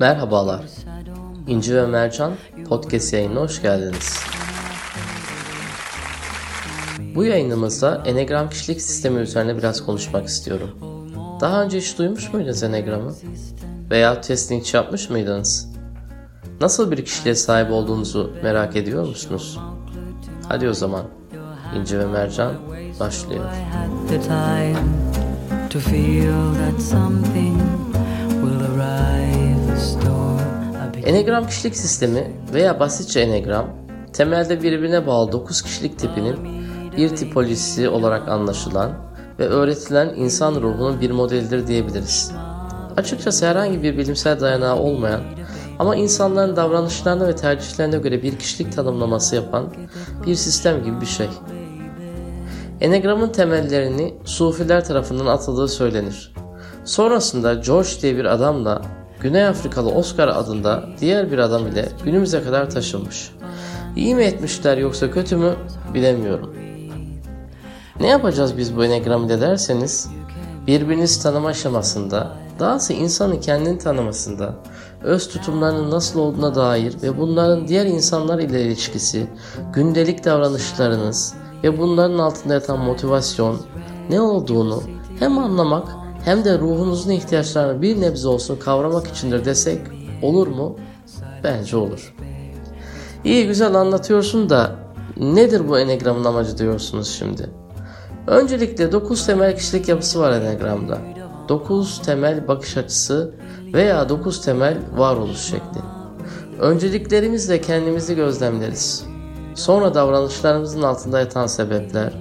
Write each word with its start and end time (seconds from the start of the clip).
Merhabalar. 0.00 0.64
İnci 1.46 1.76
ve 1.76 1.86
Mercan 1.86 2.32
podcast 2.68 3.12
yayınına 3.12 3.40
hoş 3.40 3.62
geldiniz. 3.62 4.18
Bu 7.14 7.24
yayınımızda 7.24 8.02
Enegram 8.06 8.50
kişilik 8.50 8.80
sistemi 8.82 9.20
üzerine 9.20 9.58
biraz 9.58 9.86
konuşmak 9.86 10.26
istiyorum. 10.26 10.70
Daha 11.40 11.62
önce 11.62 11.78
hiç 11.78 11.98
duymuş 11.98 12.32
muydunuz 12.32 12.62
Enegram'ı? 12.62 13.14
Veya 13.90 14.20
testini 14.20 14.60
hiç 14.60 14.74
yapmış 14.74 15.10
mıydınız? 15.10 15.68
Nasıl 16.60 16.90
bir 16.90 17.04
kişiliğe 17.04 17.34
sahip 17.34 17.70
olduğunuzu 17.72 18.32
merak 18.42 18.76
ediyor 18.76 19.06
musunuz? 19.06 19.58
Hadi 20.48 20.68
o 20.68 20.74
zaman 20.74 21.04
İnci 21.76 21.98
ve 21.98 22.06
Mercan 22.06 22.52
başlıyor. 23.00 23.44
Enegram 31.08 31.46
kişilik 31.46 31.76
sistemi 31.76 32.32
veya 32.54 32.80
basitçe 32.80 33.20
enegram 33.20 33.68
temelde 34.12 34.62
birbirine 34.62 35.06
bağlı 35.06 35.32
9 35.32 35.62
kişilik 35.62 35.98
tipinin 35.98 36.36
bir 36.96 37.08
tipolojisi 37.08 37.88
olarak 37.88 38.28
anlaşılan 38.28 38.90
ve 39.38 39.48
öğretilen 39.48 40.14
insan 40.16 40.54
ruhunun 40.54 41.00
bir 41.00 41.10
modelidir 41.10 41.66
diyebiliriz. 41.66 42.32
Açıkçası 42.96 43.46
herhangi 43.46 43.82
bir 43.82 43.98
bilimsel 43.98 44.40
dayanağı 44.40 44.76
olmayan 44.76 45.20
ama 45.78 45.96
insanların 45.96 46.56
davranışlarına 46.56 47.26
ve 47.26 47.36
tercihlerine 47.36 47.98
göre 47.98 48.22
bir 48.22 48.38
kişilik 48.38 48.72
tanımlaması 48.72 49.36
yapan 49.36 49.66
bir 50.26 50.34
sistem 50.34 50.84
gibi 50.84 51.00
bir 51.00 51.06
şey. 51.06 51.28
Enegram'ın 52.80 53.28
temellerini 53.28 54.14
Sufiler 54.24 54.84
tarafından 54.84 55.26
atıldığı 55.26 55.68
söylenir. 55.68 56.34
Sonrasında 56.84 57.54
George 57.54 57.88
diye 58.02 58.16
bir 58.16 58.24
adamla 58.24 58.82
Güney 59.20 59.46
Afrikalı 59.46 59.90
Oscar 59.90 60.28
adında 60.28 60.84
diğer 61.00 61.32
bir 61.32 61.38
adam 61.38 61.66
ile 61.66 61.88
günümüze 62.04 62.42
kadar 62.42 62.70
taşınmış. 62.70 63.30
İyi 63.96 64.14
mi 64.14 64.22
etmişler 64.22 64.78
yoksa 64.78 65.10
kötü 65.10 65.36
mü 65.36 65.54
bilemiyorum. 65.94 66.54
Ne 68.00 68.06
yapacağız 68.06 68.58
biz 68.58 68.76
bu 68.76 68.84
enegramı 68.84 69.26
ile 69.26 69.40
derseniz 69.40 70.10
birbirinizi 70.66 71.22
tanıma 71.22 71.48
aşamasında 71.48 72.30
dahası 72.58 72.92
insanı 72.92 73.40
kendini 73.40 73.78
tanımasında 73.78 74.54
öz 75.02 75.28
tutumlarının 75.28 75.90
nasıl 75.90 76.20
olduğuna 76.20 76.54
dair 76.54 76.94
ve 77.02 77.18
bunların 77.18 77.68
diğer 77.68 77.86
insanlar 77.86 78.38
ile 78.38 78.62
ilişkisi, 78.62 79.26
gündelik 79.72 80.24
davranışlarınız 80.24 81.34
ve 81.64 81.78
bunların 81.78 82.18
altında 82.18 82.54
yatan 82.54 82.78
motivasyon 82.78 83.60
ne 84.10 84.20
olduğunu 84.20 84.82
hem 85.18 85.38
anlamak 85.38 85.97
hem 86.28 86.44
de 86.44 86.58
ruhunuzun 86.58 87.10
ihtiyaçlarını 87.10 87.82
bir 87.82 88.00
nebze 88.00 88.28
olsun 88.28 88.56
kavramak 88.56 89.06
içindir 89.06 89.44
desek 89.44 89.80
olur 90.22 90.46
mu? 90.46 90.76
Bence 91.44 91.76
olur. 91.76 92.14
İyi 93.24 93.46
güzel 93.46 93.74
anlatıyorsun 93.74 94.50
da 94.50 94.76
nedir 95.16 95.68
bu 95.68 95.78
enegramın 95.78 96.24
amacı 96.24 96.58
diyorsunuz 96.58 97.08
şimdi. 97.18 97.50
Öncelikle 98.26 98.92
9 98.92 99.26
temel 99.26 99.56
kişilik 99.56 99.88
yapısı 99.88 100.20
var 100.20 100.32
enegramda. 100.32 100.98
9 101.48 102.02
temel 102.02 102.48
bakış 102.48 102.76
açısı 102.76 103.34
veya 103.74 104.08
9 104.08 104.40
temel 104.40 104.78
varoluş 104.96 105.38
şekli. 105.38 105.80
Önceliklerimizle 106.60 107.60
kendimizi 107.60 108.16
gözlemleriz. 108.16 109.04
Sonra 109.54 109.94
davranışlarımızın 109.94 110.82
altında 110.82 111.20
yatan 111.20 111.46
sebepler, 111.46 112.12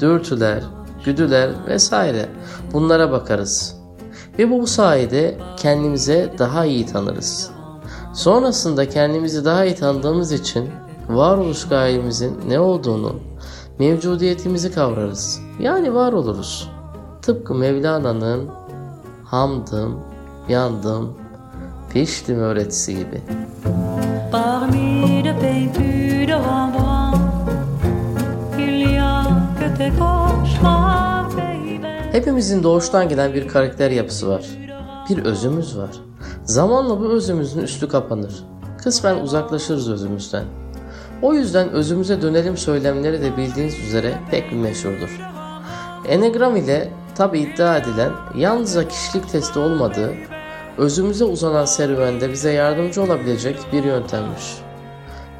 dürtüler, 0.00 0.62
güdüler 1.08 1.50
vesaire 1.66 2.28
bunlara 2.72 3.12
bakarız. 3.12 3.76
Ve 4.38 4.50
bu 4.50 4.66
sayede 4.66 5.38
kendimize 5.56 6.34
daha 6.38 6.64
iyi 6.64 6.86
tanırız. 6.86 7.50
Sonrasında 8.14 8.88
kendimizi 8.88 9.44
daha 9.44 9.64
iyi 9.64 9.74
tanıdığımız 9.74 10.32
için 10.32 10.70
varoluş 11.08 11.68
gayemizin 11.68 12.40
ne 12.48 12.60
olduğunu, 12.60 13.16
mevcudiyetimizi 13.78 14.72
kavrarız. 14.72 15.40
Yani 15.60 15.94
var 15.94 16.12
oluruz. 16.12 16.70
Tıpkı 17.22 17.54
Mevlana'nın 17.54 18.48
hamdım, 19.24 20.00
yandım, 20.48 21.12
piştim 21.92 22.38
öğretisi 22.38 22.94
gibi. 22.94 23.22
Parmi 24.32 25.24
de 25.24 25.38
pays 25.40 25.76
il 25.76 26.87
Hepimizin 32.12 32.62
doğuştan 32.62 33.08
gelen 33.08 33.34
bir 33.34 33.48
karakter 33.48 33.90
yapısı 33.90 34.28
var. 34.28 34.46
Bir 35.10 35.24
özümüz 35.24 35.78
var. 35.78 35.90
Zamanla 36.44 37.00
bu 37.00 37.08
özümüzün 37.08 37.62
üstü 37.62 37.88
kapanır. 37.88 38.44
Kısmen 38.84 39.16
uzaklaşırız 39.16 39.90
özümüzden. 39.90 40.44
O 41.22 41.34
yüzden 41.34 41.70
özümüze 41.70 42.22
dönelim 42.22 42.56
söylemleri 42.56 43.22
de 43.22 43.36
bildiğiniz 43.36 43.78
üzere 43.78 44.18
pek 44.30 44.50
bir 44.50 44.56
meşhurdur. 44.56 45.20
Enegram 46.08 46.56
ile 46.56 46.92
tabi 47.14 47.40
iddia 47.40 47.76
edilen 47.76 48.12
yalnızca 48.36 48.88
kişilik 48.88 49.28
testi 49.28 49.58
olmadığı, 49.58 50.14
özümüze 50.78 51.24
uzanan 51.24 51.64
serüvende 51.64 52.32
bize 52.32 52.52
yardımcı 52.52 53.02
olabilecek 53.02 53.56
bir 53.72 53.84
yöntemmiş. 53.84 54.67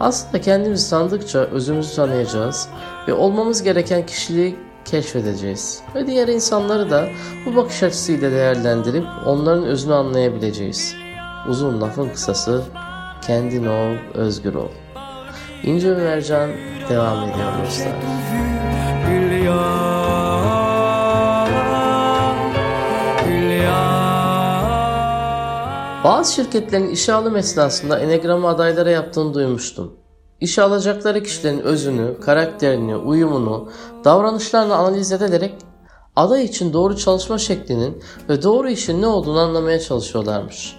Aslında 0.00 0.41
kendimizi 0.41 0.91
tanıdıkça 0.91 1.38
özümüzü 1.38 1.97
tanıyacağız 1.97 2.69
ve 3.09 3.12
olmamız 3.12 3.62
gereken 3.62 4.06
kişiliği 4.06 4.56
keşfedeceğiz. 4.84 5.81
Ve 5.94 6.06
diğer 6.06 6.28
insanları 6.28 6.91
da 6.91 7.09
bu 7.47 7.56
bakış 7.56 7.82
açısıyla 7.82 8.31
değerlendirip 8.31 9.04
onların 9.26 9.64
özünü 9.64 9.94
anlayabileceğiz. 9.94 10.94
Uzun 11.48 11.81
lafın 11.81 12.09
kısası 12.09 12.62
kendin 13.26 13.66
ol, 13.66 13.97
özgür 14.14 14.54
ol. 14.54 14.70
İnce 15.62 15.97
ve 15.97 16.22
devam 16.88 17.22
ediyor 17.22 17.53
dostlar. 17.65 18.47
Bazı 26.04 26.34
şirketlerin 26.34 26.91
işe 26.91 27.12
alım 27.12 27.36
esnasında 27.36 27.98
enegramı 27.98 28.48
adaylara 28.48 28.91
yaptığını 28.91 29.34
duymuştum. 29.34 29.97
İşe 30.41 30.62
alacakları 30.62 31.22
kişilerin 31.22 31.60
özünü, 31.60 32.20
karakterini, 32.20 32.97
uyumunu, 32.97 33.70
davranışlarını 34.04 34.75
analiz 34.75 35.12
ederek 35.12 35.54
aday 36.16 36.44
için 36.44 36.72
doğru 36.72 36.97
çalışma 36.97 37.38
şeklinin 37.38 38.03
ve 38.28 38.42
doğru 38.42 38.70
işin 38.70 39.03
ne 39.03 39.06
olduğunu 39.06 39.38
anlamaya 39.38 39.81
çalışıyorlarmış. 39.81 40.76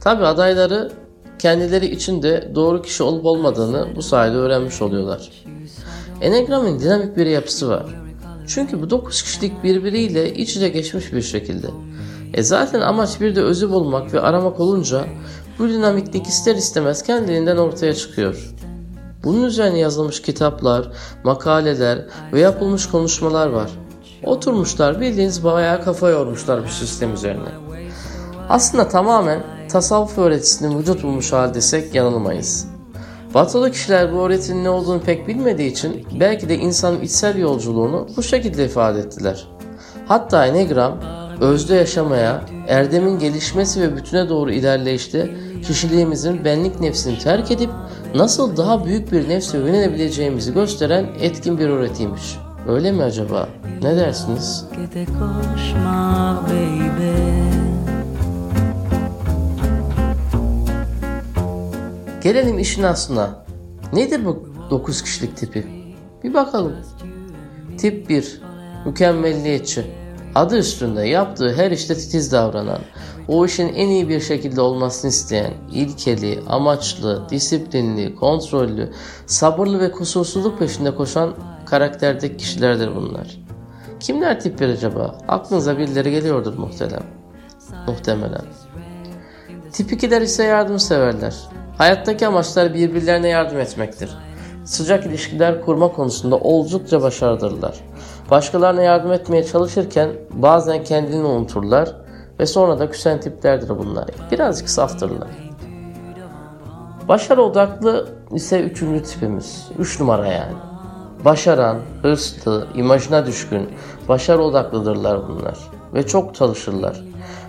Tabi 0.00 0.24
adayları 0.24 0.92
kendileri 1.38 1.86
için 1.86 2.22
de 2.22 2.52
doğru 2.54 2.82
kişi 2.82 3.02
olup 3.02 3.24
olmadığını 3.24 3.88
bu 3.96 4.02
sayede 4.02 4.36
öğrenmiş 4.36 4.82
oluyorlar. 4.82 5.30
Enegram'ın 6.20 6.78
dinamik 6.78 7.16
bir 7.16 7.26
yapısı 7.26 7.68
var. 7.68 7.86
Çünkü 8.46 8.82
bu 8.82 8.90
9 8.90 9.22
kişilik 9.22 9.64
birbiriyle 9.64 10.34
iç 10.34 10.56
içe 10.56 10.68
geçmiş 10.68 11.12
bir 11.12 11.22
şekilde. 11.22 11.66
E 12.34 12.42
zaten 12.42 12.80
amaç 12.80 13.20
bir 13.20 13.36
de 13.36 13.42
özü 13.42 13.70
bulmak 13.70 14.14
ve 14.14 14.20
aramak 14.20 14.60
olunca 14.60 15.04
bu 15.58 15.68
dinamiklik 15.68 16.26
ister 16.26 16.56
istemez 16.56 17.02
kendiliğinden 17.02 17.56
ortaya 17.56 17.94
çıkıyor. 17.94 18.54
Bunun 19.24 19.42
üzerine 19.42 19.78
yazılmış 19.78 20.22
kitaplar, 20.22 20.92
makaleler 21.24 22.06
ve 22.32 22.40
yapılmış 22.40 22.86
konuşmalar 22.86 23.48
var. 23.48 23.70
Oturmuşlar 24.24 25.00
bildiğiniz 25.00 25.44
bayağı 25.44 25.84
kafa 25.84 26.10
yormuşlar 26.10 26.64
bu 26.64 26.68
sistem 26.68 27.14
üzerine. 27.14 27.48
Aslında 28.48 28.88
tamamen 28.88 29.42
tasavvuf 29.68 30.18
öğretisinin 30.18 30.78
vücut 30.78 31.02
bulmuş 31.02 31.32
hal 31.32 31.54
desek 31.54 31.94
yanılmayız. 31.94 32.68
Batılı 33.34 33.70
kişiler 33.70 34.12
bu 34.12 34.16
öğretinin 34.16 34.64
ne 34.64 34.70
olduğunu 34.70 35.00
pek 35.00 35.28
bilmediği 35.28 35.70
için 35.72 36.06
belki 36.20 36.48
de 36.48 36.56
insanın 36.58 37.00
içsel 37.00 37.38
yolculuğunu 37.38 38.08
bu 38.16 38.22
şekilde 38.22 38.64
ifade 38.64 38.98
ettiler. 38.98 39.48
Hatta 40.08 40.46
Enegram, 40.46 40.98
özde 41.40 41.74
yaşamaya, 41.74 42.44
erdemin 42.68 43.18
gelişmesi 43.18 43.80
ve 43.80 43.96
bütüne 43.96 44.28
doğru 44.28 44.50
ilerleyişte 44.50 45.30
kişiliğimizin 45.66 46.44
benlik 46.44 46.80
nefsini 46.80 47.18
terk 47.18 47.50
edip 47.50 47.70
nasıl 48.14 48.56
daha 48.56 48.84
büyük 48.84 49.12
bir 49.12 49.28
nefse 49.28 49.58
yönelebileceğimizi 49.58 50.54
gösteren 50.54 51.06
etkin 51.20 51.58
bir 51.58 51.68
öğretiymiş. 51.68 52.38
Öyle 52.68 52.92
mi 52.92 53.02
acaba? 53.02 53.48
Ne 53.82 53.96
dersiniz? 53.96 54.64
Gelelim 62.22 62.58
işin 62.58 62.82
aslına. 62.82 63.44
Nedir 63.92 64.24
bu 64.24 64.48
9 64.70 65.02
kişilik 65.02 65.36
tipi? 65.36 65.66
Bir 66.24 66.34
bakalım. 66.34 66.72
Tip 67.78 68.08
1. 68.08 68.40
Mükemmelliyetçi. 68.86 69.97
Adı 70.38 70.58
üstünde 70.58 71.02
yaptığı 71.02 71.54
her 71.54 71.70
işte 71.70 71.94
titiz 71.94 72.32
davranan, 72.32 72.78
o 73.28 73.46
işin 73.46 73.68
en 73.68 73.88
iyi 73.88 74.08
bir 74.08 74.20
şekilde 74.20 74.60
olmasını 74.60 75.08
isteyen, 75.08 75.52
ilkeli, 75.72 76.40
amaçlı, 76.48 77.28
disiplinli, 77.30 78.14
kontrollü, 78.14 78.92
sabırlı 79.26 79.80
ve 79.80 79.90
kusursuzluk 79.90 80.58
peşinde 80.58 80.94
koşan 80.94 81.34
karakterdeki 81.66 82.36
kişilerdir 82.36 82.96
bunlar. 82.96 83.38
Kimler 84.00 84.40
tip 84.40 84.60
1 84.60 84.68
acaba? 84.68 85.18
Aklınıza 85.28 85.78
birileri 85.78 86.10
geliyordur 86.10 86.58
muhtemelen. 86.58 87.02
Muhtemelen. 87.86 88.44
Tip 89.72 89.92
2'ler 89.92 90.22
ise 90.22 90.44
yardımseverler. 90.44 91.34
Hayattaki 91.78 92.26
amaçlar 92.26 92.74
birbirlerine 92.74 93.28
yardım 93.28 93.60
etmektir. 93.60 94.10
Sıcak 94.64 95.06
ilişkiler 95.06 95.60
kurma 95.60 95.92
konusunda 95.92 96.36
oldukça 96.36 97.02
başarılıdırlar. 97.02 97.87
Başkalarına 98.30 98.82
yardım 98.82 99.12
etmeye 99.12 99.44
çalışırken 99.44 100.10
bazen 100.30 100.84
kendini 100.84 101.24
unuturlar 101.24 101.96
ve 102.40 102.46
sonra 102.46 102.78
da 102.78 102.90
küsen 102.90 103.20
tiplerdir 103.20 103.68
bunlar. 103.68 104.04
Birazcık 104.30 104.70
saftırlar. 104.70 105.28
Başarı 107.08 107.42
odaklı 107.42 108.08
ise 108.30 108.60
üçüncü 108.60 109.02
tipimiz. 109.02 109.68
Üç 109.78 110.00
numara 110.00 110.26
yani. 110.26 110.56
Başaran, 111.24 111.78
hırslı, 112.02 112.66
imajına 112.74 113.26
düşkün, 113.26 113.68
başarı 114.08 114.42
odaklıdırlar 114.42 115.28
bunlar. 115.28 115.58
Ve 115.94 116.06
çok 116.06 116.34
çalışırlar. 116.34 117.04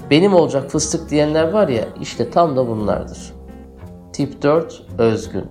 Benim 0.10 0.34
olacak 0.34 0.72
fıstık 0.72 1.10
diyenler 1.10 1.52
var 1.52 1.68
ya 1.68 1.86
işte 2.02 2.30
tam 2.30 2.58
da 2.58 2.68
bunlardır. 2.68 3.34
Tip 4.14 4.42
4 4.44 4.84
özgün. 4.98 5.46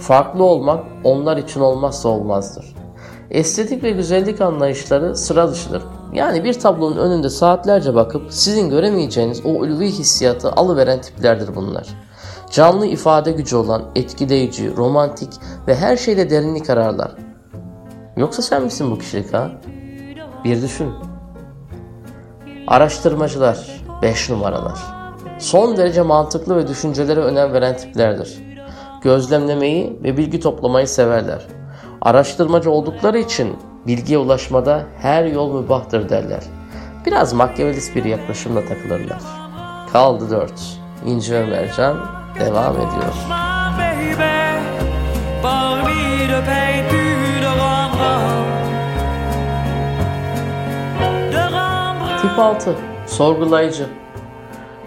Farklı 0.00 0.44
olmak 0.44 0.84
onlar 1.04 1.36
için 1.36 1.60
olmazsa 1.60 2.08
olmazdır. 2.08 2.75
Estetik 3.30 3.82
ve 3.82 3.90
güzellik 3.90 4.40
anlayışları 4.40 5.16
sıra 5.16 5.50
dışıdır. 5.50 5.82
Yani 6.12 6.44
bir 6.44 6.54
tablonun 6.54 6.96
önünde 6.96 7.30
saatlerce 7.30 7.94
bakıp 7.94 8.32
sizin 8.32 8.70
göremeyeceğiniz 8.70 9.46
o 9.46 9.48
ulvi 9.48 9.86
hissiyatı 9.86 10.52
alıveren 10.52 11.00
tiplerdir 11.00 11.54
bunlar. 11.54 11.86
Canlı 12.50 12.86
ifade 12.86 13.32
gücü 13.32 13.56
olan, 13.56 13.82
etkileyici, 13.94 14.76
romantik 14.76 15.32
ve 15.66 15.76
her 15.76 15.96
şeyde 15.96 16.30
derinlik 16.30 16.70
ararlar. 16.70 17.14
Yoksa 18.16 18.42
sen 18.42 18.62
misin 18.62 18.90
bu 18.90 18.98
kişilik 18.98 19.34
ha? 19.34 19.50
Bir 20.44 20.62
düşün. 20.62 20.92
Araştırmacılar, 22.66 23.84
5 24.02 24.30
numaralar. 24.30 24.78
Son 25.38 25.76
derece 25.76 26.02
mantıklı 26.02 26.56
ve 26.56 26.68
düşüncelere 26.68 27.20
önem 27.20 27.52
veren 27.52 27.76
tiplerdir. 27.76 28.38
Gözlemlemeyi 29.02 29.98
ve 30.02 30.16
bilgi 30.16 30.40
toplamayı 30.40 30.88
severler. 30.88 31.55
Araştırmacı 32.06 32.70
oldukları 32.70 33.18
için 33.18 33.56
bilgiye 33.86 34.18
ulaşmada 34.18 34.82
her 35.02 35.24
yol 35.24 35.62
mübahtır 35.62 36.08
derler. 36.08 36.42
Biraz 37.06 37.32
makyavelist 37.32 37.96
bir 37.96 38.04
yaklaşımla 38.04 38.64
takılırlar. 38.64 39.20
Kaldı 39.92 40.30
4. 40.30 40.52
İnci 41.06 41.34
ve 41.34 41.46
Mercan 41.46 41.96
devam 42.40 42.74
ediyor. 42.74 43.14
Tip 52.22 52.38
6. 52.38 52.74
Sorgulayıcı. 53.06 53.86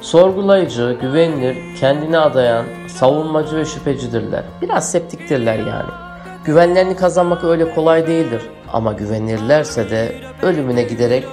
Sorgulayıcı, 0.01 0.97
güvenilir, 1.01 1.75
kendine 1.79 2.17
adayan, 2.17 2.65
savunmacı 2.87 3.55
ve 3.55 3.65
şüphecidirler. 3.65 4.43
Biraz 4.61 4.91
septiktirler 4.91 5.59
yani. 5.59 6.08
Güvenlerini 6.45 6.95
kazanmak 6.95 7.43
öyle 7.43 7.75
kolay 7.75 8.07
değildir. 8.07 8.41
Ama 8.73 8.93
güvenirlerse 8.93 9.89
de 9.89 10.15
ölümüne 10.41 10.83
giderek 10.83 11.25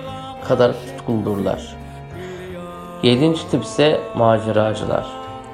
kadar 0.49 0.73
tutkuldurlar. 0.73 1.76
Yedinci 3.03 3.50
tip 3.50 3.64
ise 3.64 4.00
maceracılar. 4.17 5.06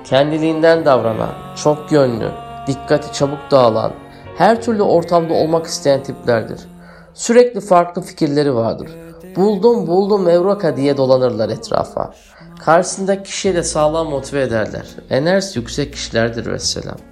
Kendiliğinden 0.05 0.85
davranan, 0.85 1.33
çok 1.65 1.93
yönlü, 1.93 2.31
dikkati 2.67 3.13
çabuk 3.13 3.51
dağılan, 3.51 3.93
her 4.39 4.63
türlü 4.63 4.83
ortamda 4.83 5.35
olmak 5.35 5.67
isteyen 5.67 6.03
tiplerdir. 6.03 6.61
Sürekli 7.15 7.61
farklı 7.61 8.03
fikirleri 8.03 8.55
vardır. 8.55 8.91
Buldum 9.37 9.87
buldum 9.87 10.29
Evraka 10.29 10.77
diye 10.77 10.97
dolanırlar 10.97 11.49
etrafa. 11.49 12.15
Karşısındaki 12.61 13.23
kişiyi 13.23 13.55
de 13.55 13.63
sağlam 13.63 14.09
motive 14.09 14.43
ederler. 14.43 14.87
Enerjisi 15.11 15.59
yüksek 15.59 15.93
kişilerdir 15.93 16.47
vesselam. 16.47 17.12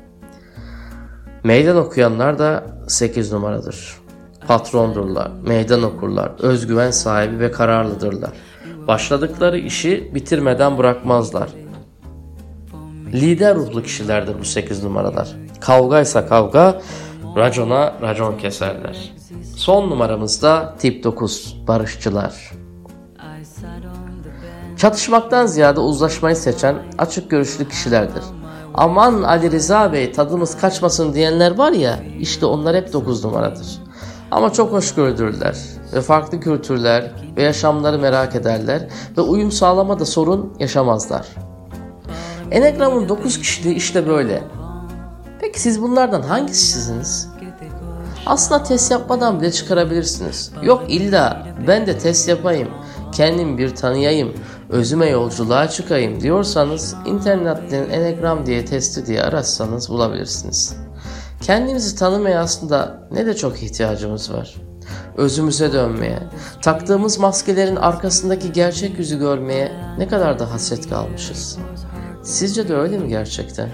Meydan 1.44 1.76
okuyanlar 1.76 2.38
da 2.38 2.64
8 2.88 3.32
numaradır. 3.32 4.00
Patrondurlar, 4.46 5.30
meydan 5.46 5.82
okurlar, 5.82 6.32
özgüven 6.38 6.90
sahibi 6.90 7.38
ve 7.38 7.50
kararlıdırlar. 7.50 8.30
Başladıkları 8.88 9.58
işi 9.58 10.10
bitirmeden 10.14 10.78
bırakmazlar. 10.78 11.48
Lider 13.12 13.56
ruhlu 13.56 13.82
kişilerdir 13.82 14.38
bu 14.40 14.44
8 14.44 14.84
numaralar. 14.84 15.28
Kavgaysa 15.60 16.26
kavga, 16.26 16.80
racona 17.36 17.94
racon 18.02 18.38
keserler. 18.38 19.12
Son 19.56 19.90
numaramızda 19.90 20.74
tip 20.78 21.04
9, 21.04 21.56
barışçılar. 21.68 22.52
Çatışmaktan 24.76 25.46
ziyade 25.46 25.80
uzlaşmayı 25.80 26.36
seçen 26.36 26.76
açık 26.98 27.30
görüşlü 27.30 27.68
kişilerdir. 27.68 28.22
Aman 28.74 29.22
Ali 29.22 29.50
Rıza 29.50 29.92
Bey 29.92 30.12
tadımız 30.12 30.56
kaçmasın 30.56 31.14
diyenler 31.14 31.58
var 31.58 31.72
ya 31.72 31.98
işte 32.18 32.46
onlar 32.46 32.76
hep 32.76 32.92
9 32.92 33.24
numaradır. 33.24 33.78
Ama 34.30 34.52
çok 34.52 34.72
hoşgörülürler 34.72 35.56
ve 35.94 36.00
farklı 36.00 36.40
kültürler 36.40 37.12
ve 37.36 37.42
yaşamları 37.42 37.98
merak 37.98 38.34
ederler 38.34 38.88
ve 39.16 39.20
uyum 39.20 39.52
sağlamada 39.52 40.04
sorun 40.04 40.54
yaşamazlar. 40.58 41.26
Enegram'ın 42.50 43.08
9 43.08 43.38
kişiliği 43.38 43.74
işte 43.74 44.08
böyle. 44.08 44.42
Peki 45.40 45.60
siz 45.60 45.82
bunlardan 45.82 46.22
hangisisiniz? 46.22 47.28
Aslında 48.26 48.62
test 48.62 48.90
yapmadan 48.90 49.40
bile 49.40 49.52
çıkarabilirsiniz. 49.52 50.52
Yok 50.62 50.82
illa 50.88 51.46
ben 51.66 51.86
de 51.86 51.98
test 51.98 52.28
yapayım, 52.28 52.68
kendim 53.12 53.58
bir 53.58 53.74
tanıyayım, 53.74 54.32
özüme 54.68 55.08
yolculuğa 55.08 55.68
çıkayım 55.68 56.20
diyorsanız 56.20 56.96
internetten 57.06 57.90
Enegram 57.90 58.46
diye 58.46 58.64
testi 58.64 59.06
diye 59.06 59.22
aratsanız 59.22 59.88
bulabilirsiniz. 59.88 60.76
Kendimizi 61.40 61.96
tanımaya 61.96 62.40
aslında 62.40 63.08
ne 63.12 63.26
de 63.26 63.36
çok 63.36 63.62
ihtiyacımız 63.62 64.32
var. 64.32 64.54
Özümüze 65.16 65.72
dönmeye, 65.72 66.18
taktığımız 66.62 67.18
maskelerin 67.18 67.76
arkasındaki 67.76 68.52
gerçek 68.52 68.98
yüzü 68.98 69.18
görmeye 69.18 69.72
ne 69.98 70.08
kadar 70.08 70.38
da 70.38 70.52
hasret 70.52 70.88
kalmışız. 70.88 71.58
Sizce 72.22 72.68
de 72.68 72.76
öyle 72.76 72.98
mi 72.98 73.08
gerçekten? 73.08 73.68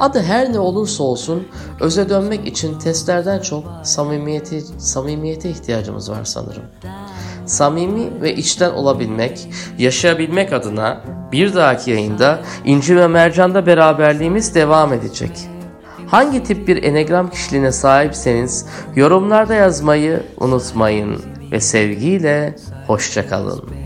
Adı 0.00 0.22
her 0.22 0.52
ne 0.52 0.58
olursa 0.58 1.04
olsun 1.04 1.48
öze 1.80 2.08
dönmek 2.08 2.46
için 2.46 2.78
testlerden 2.78 3.38
çok 3.40 3.64
samimiyete, 3.82 4.60
samimiyete 4.60 5.50
ihtiyacımız 5.50 6.10
var 6.10 6.24
sanırım. 6.24 6.62
Samimi 7.46 8.22
ve 8.22 8.36
içten 8.36 8.70
olabilmek, 8.70 9.48
yaşayabilmek 9.78 10.52
adına 10.52 11.00
bir 11.32 11.54
dahaki 11.54 11.90
yayında 11.90 12.40
İnci 12.64 12.96
ve 12.96 13.06
Mercan'da 13.06 13.66
beraberliğimiz 13.66 14.54
devam 14.54 14.92
edecek. 14.92 15.30
Hangi 16.06 16.44
tip 16.44 16.68
bir 16.68 16.82
enegram 16.82 17.30
kişiliğine 17.30 17.72
sahipseniz 17.72 18.66
yorumlarda 18.96 19.54
yazmayı 19.54 20.22
unutmayın 20.40 21.22
ve 21.52 21.60
sevgiyle 21.60 22.56
hoşçakalın. 22.86 23.81